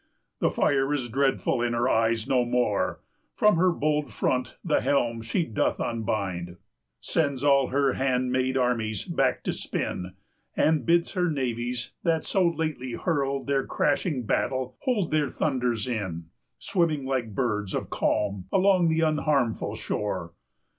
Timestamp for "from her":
3.35-3.71